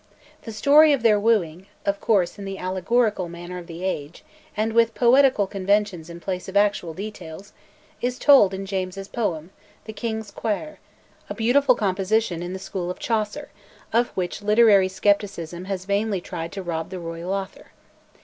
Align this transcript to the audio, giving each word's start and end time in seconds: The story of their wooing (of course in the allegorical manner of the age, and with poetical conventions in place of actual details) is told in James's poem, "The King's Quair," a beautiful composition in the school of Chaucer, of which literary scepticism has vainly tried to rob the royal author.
The 0.41 0.51
story 0.51 0.93
of 0.93 1.03
their 1.03 1.19
wooing 1.19 1.67
(of 1.85 2.01
course 2.01 2.39
in 2.39 2.45
the 2.45 2.57
allegorical 2.57 3.29
manner 3.29 3.59
of 3.59 3.67
the 3.67 3.83
age, 3.83 4.23
and 4.57 4.73
with 4.73 4.95
poetical 4.95 5.45
conventions 5.45 6.09
in 6.09 6.19
place 6.19 6.49
of 6.49 6.57
actual 6.57 6.95
details) 6.95 7.53
is 8.01 8.17
told 8.17 8.51
in 8.51 8.65
James's 8.65 9.07
poem, 9.07 9.51
"The 9.85 9.93
King's 9.93 10.31
Quair," 10.31 10.79
a 11.29 11.35
beautiful 11.35 11.75
composition 11.75 12.41
in 12.41 12.51
the 12.51 12.57
school 12.57 12.89
of 12.89 12.97
Chaucer, 12.97 13.51
of 13.93 14.07
which 14.17 14.41
literary 14.41 14.87
scepticism 14.87 15.65
has 15.65 15.85
vainly 15.85 16.19
tried 16.19 16.51
to 16.53 16.63
rob 16.63 16.89
the 16.89 16.97
royal 16.97 17.31
author. 17.31 17.67